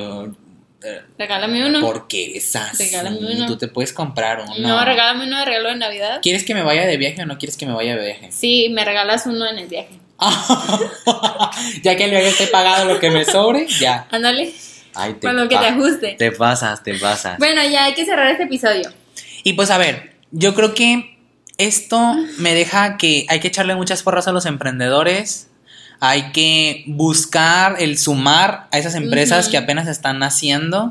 [1.17, 1.81] Regálame uno.
[1.81, 2.83] porque es así.
[2.83, 3.45] Regálame uno.
[3.45, 4.55] Tú te puedes comprar uno.
[4.57, 6.19] No, regálame uno de regalo de Navidad.
[6.21, 8.31] ¿Quieres que me vaya de viaje o no quieres que me vaya de viaje?
[8.31, 9.99] Sí, me regalas uno en el viaje.
[11.83, 14.07] ya que el viaje esté pagado lo que me sobre, ya.
[14.11, 14.53] Ándale,
[14.93, 16.15] Ay, te con lo que te ajuste.
[16.17, 17.37] Te pasas, te pasas.
[17.37, 18.91] Bueno, ya hay que cerrar este episodio.
[19.43, 21.17] Y pues a ver, yo creo que
[21.57, 25.47] esto me deja que hay que echarle muchas porras a los emprendedores.
[26.03, 30.89] Hay que buscar el sumar a esas empresas que apenas están naciendo.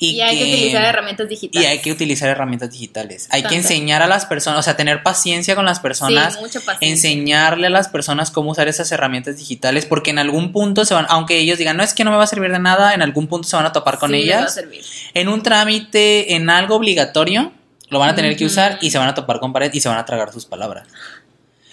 [0.00, 1.68] Y, hay que utilizar herramientas y digitales.
[1.68, 3.28] hay que utilizar herramientas digitales.
[3.30, 6.34] Hay que enseñar a las personas, o sea, tener paciencia con las personas.
[6.34, 6.88] Sí, mucha paciencia.
[6.88, 11.06] enseñarle a las personas cómo usar esas herramientas digitales porque en algún punto se van,
[11.08, 13.28] aunque ellos digan, no es que no me va a servir de nada, en algún
[13.28, 14.54] punto se van a topar con Sí, les va a ellas.
[14.54, 14.82] servir.
[15.14, 17.52] En un trámite, en algo obligatorio,
[17.88, 19.88] lo van a tener que usar y se van a topar con pared y se
[19.88, 20.88] van a tragar sus palabras.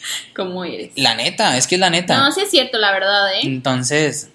[0.36, 0.92] ¿Cómo eres?
[0.96, 2.18] La neta, es que es la neta.
[2.18, 3.40] No, sí es cierto, la verdad, ¿eh?
[3.44, 4.30] Entonces,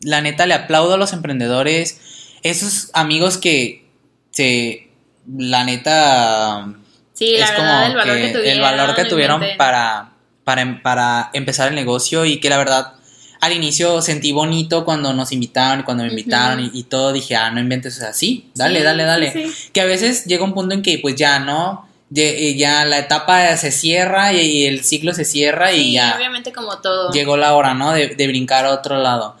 [0.00, 2.00] la neta, le aplaudo a los emprendedores,
[2.42, 3.86] esos amigos que
[4.30, 4.88] se,
[5.36, 6.74] la neta,
[7.14, 8.46] Sí, la es verdad, como el valor que, tuvieron.
[8.46, 10.12] el valor que tuvieron para,
[10.44, 12.94] para, para empezar el negocio y que la verdad
[13.42, 17.36] al inicio sentí bonito cuando nos invitaron y cuando me invitaron y, y todo dije,
[17.36, 19.32] ah, no inventes, o sea, sí, dale, Sí, dale, dale.
[19.32, 19.52] sí.
[19.72, 21.88] Que a veces llega un punto en que pues ya, ¿no?
[22.10, 22.24] Ya,
[22.56, 27.12] ya la etapa se cierra y, el ciclo se cierra y ya obviamente como todo.
[27.12, 27.92] llegó la hora, ¿no?
[27.92, 29.36] De, de brincar a otro lado.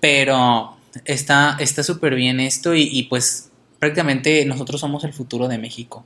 [0.00, 5.58] Pero está está súper bien esto y, y, pues prácticamente nosotros somos el futuro de
[5.58, 6.04] México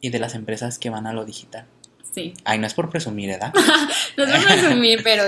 [0.00, 1.66] y de las empresas que van a lo digital.
[2.14, 2.34] Sí.
[2.44, 3.52] Ay, no es por presumir, ¿verdad?
[4.16, 5.24] Nos vamos a resumir, pero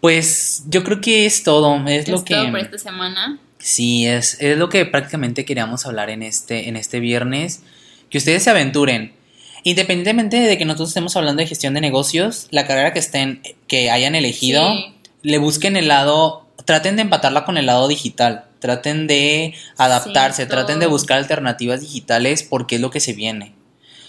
[0.00, 3.38] Pues yo creo que es todo, es, es lo que todo por esta semana.
[3.58, 7.62] sí es es lo que prácticamente queríamos hablar en este en este viernes,
[8.10, 9.17] que ustedes se aventuren.
[9.64, 13.90] Independientemente de que nosotros estemos hablando de gestión de negocios, la carrera que estén, que
[13.90, 14.92] hayan elegido, Sí.
[15.22, 20.80] le busquen el lado, traten de empatarla con el lado digital, traten de adaptarse, traten
[20.80, 23.54] de buscar alternativas digitales porque es lo que se viene.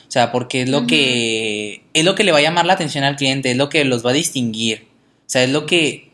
[0.08, 3.04] O sea, porque es lo que es lo que le va a llamar la atención
[3.04, 4.88] al cliente, es lo que los va a distinguir.
[5.28, 6.10] O sea, es lo que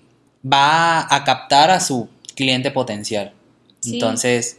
[0.46, 3.32] va a captar a su cliente potencial.
[3.80, 3.94] Sí.
[3.94, 4.58] Entonces,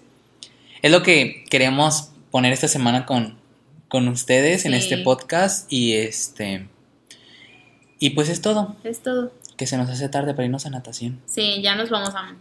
[0.80, 3.38] es lo que queremos poner esta semana con,
[3.88, 6.68] con ustedes en este podcast y este
[7.98, 9.32] y pues es todo, Es todo.
[9.56, 12.34] que se nos hace tarde para irnos a natación, Sí, ya nos vamos a...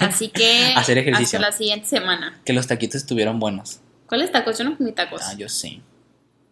[0.06, 0.72] Así que...
[0.76, 1.38] Hacer ejercicio.
[1.38, 2.40] Hasta la siguiente semana.
[2.44, 3.80] que los taquitos estuvieron buenos.
[4.06, 4.56] ¿Cuál es tacos?
[4.58, 5.22] Yo no comí tacos.
[5.24, 5.82] Ah, yo sí.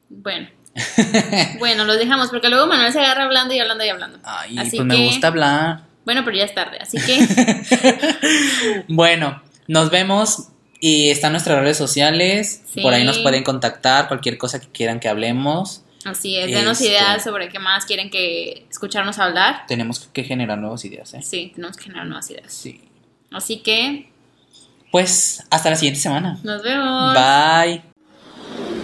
[0.08, 0.48] Bueno.
[1.60, 4.18] bueno, los dejamos porque luego Manuel se agarra hablando y hablando y hablando.
[4.24, 5.84] Ay, Así pues me que- gusta hablar.
[6.04, 7.16] Bueno, pero ya es tarde, así que
[8.88, 10.48] Bueno, nos vemos
[10.84, 12.62] y están nuestras redes sociales.
[12.74, 12.80] Sí.
[12.80, 15.84] Por ahí nos pueden contactar, cualquier cosa que quieran que hablemos.
[16.04, 19.64] así es, denos Este- ideas sobre qué más quieren que escucharnos hablar.
[19.68, 21.22] Tenemos que generar nuevas ideas, ¿eh?
[21.22, 22.52] Sí, tenemos que generar nuevas ideas.
[22.52, 22.80] Sí.
[23.30, 24.10] Así que
[24.90, 26.38] Pues hasta la siguiente semana.
[26.42, 27.14] nos vemos.
[27.14, 28.81] Bye.